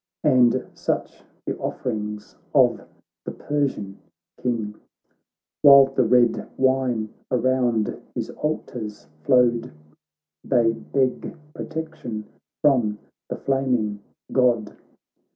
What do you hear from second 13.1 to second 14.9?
the flaming God.